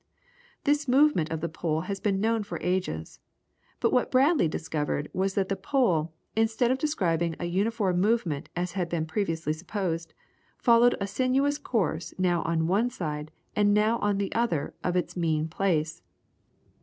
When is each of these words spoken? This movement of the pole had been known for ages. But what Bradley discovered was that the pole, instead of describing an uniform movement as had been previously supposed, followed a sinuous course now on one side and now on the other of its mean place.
This 0.63 0.87
movement 0.87 1.29
of 1.29 1.41
the 1.41 1.47
pole 1.47 1.81
had 1.81 2.01
been 2.01 2.19
known 2.19 2.41
for 2.41 2.57
ages. 2.63 3.19
But 3.79 3.93
what 3.93 4.09
Bradley 4.09 4.47
discovered 4.47 5.11
was 5.13 5.35
that 5.35 5.47
the 5.47 5.55
pole, 5.55 6.11
instead 6.35 6.71
of 6.71 6.79
describing 6.79 7.35
an 7.35 7.51
uniform 7.51 8.01
movement 8.01 8.49
as 8.55 8.71
had 8.71 8.89
been 8.89 9.05
previously 9.05 9.53
supposed, 9.53 10.15
followed 10.57 10.95
a 10.99 11.05
sinuous 11.05 11.59
course 11.59 12.15
now 12.17 12.41
on 12.41 12.65
one 12.65 12.89
side 12.89 13.29
and 13.55 13.75
now 13.75 13.99
on 13.99 14.17
the 14.17 14.33
other 14.33 14.73
of 14.83 14.95
its 14.95 15.15
mean 15.15 15.47
place. 15.47 16.01